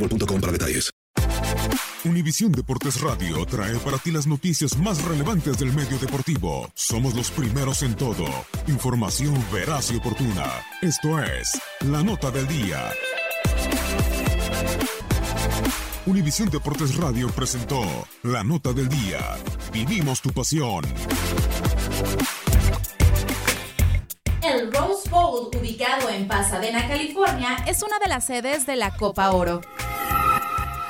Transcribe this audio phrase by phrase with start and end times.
[0.00, 0.90] boostmobile.com para detalles.
[2.02, 6.70] Univisión Deportes Radio trae para ti las noticias más relevantes del medio deportivo.
[6.74, 8.24] Somos los primeros en todo.
[8.68, 10.46] Información veraz y oportuna.
[10.80, 12.90] Esto es La Nota del Día.
[16.06, 17.82] Univisión Deportes Radio presentó
[18.22, 19.36] La Nota del Día.
[19.70, 20.84] Vivimos tu pasión.
[24.42, 29.30] El Rose Bowl, ubicado en Pasadena, California, es una de las sedes de la Copa
[29.32, 29.60] Oro.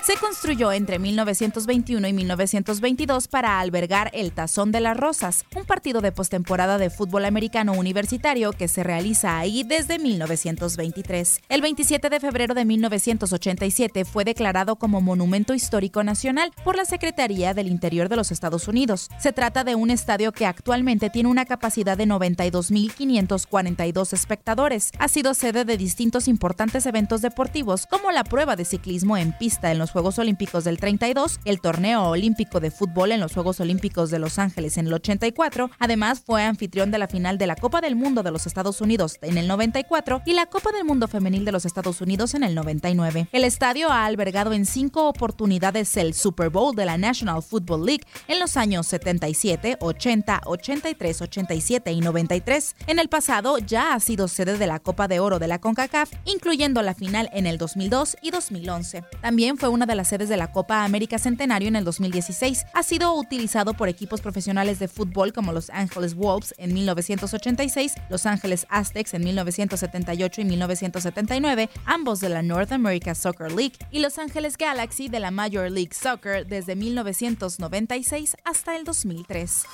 [0.02, 6.00] Se construyó entre 1921 y 1922 para albergar el Tazón de las Rosas, un partido
[6.00, 11.42] de postemporada de fútbol americano universitario que se realiza ahí desde 1923.
[11.50, 17.52] El 27 de febrero de 1987 fue declarado como Monumento Histórico Nacional por la Secretaría
[17.52, 19.10] del Interior de los Estados Unidos.
[19.18, 24.92] Se trata de un estadio que actualmente tiene una capacidad de 92.542 espectadores.
[24.98, 29.70] Ha sido sede de distintos importantes eventos deportivos como la prueba de ciclismo en pista
[29.70, 34.10] en los Juegos Olímpicos del 32, el torneo olímpico de fútbol en los Juegos Olímpicos
[34.10, 37.80] de Los Ángeles en el 84, además fue anfitrión de la final de la Copa
[37.80, 41.44] del Mundo de los Estados Unidos en el 94 y la Copa del Mundo Femenil
[41.44, 43.28] de los Estados Unidos en el 99.
[43.32, 48.04] El estadio ha albergado en cinco oportunidades el Super Bowl de la National Football League
[48.28, 52.76] en los años 77, 80, 83, 87 y 93.
[52.86, 56.12] En el pasado ya ha sido sede de la Copa de Oro de la CONCACAF,
[56.24, 59.04] incluyendo la final en el 2002 y 2011.
[59.20, 62.66] También fue una de las sedes de la Copa América Centenario en el 2016.
[62.74, 68.26] Ha sido utilizado por equipos profesionales de fútbol como Los Angeles Wolves en 1986, Los
[68.26, 74.18] Angeles Aztecs en 1978 y 1979, ambos de la North America Soccer League, y Los
[74.18, 79.64] Angeles Galaxy de la Major League Soccer desde 1996 hasta el 2003.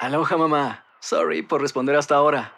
[0.00, 0.84] Aloha mamá.
[1.00, 2.57] Sorry por responder hasta ahora.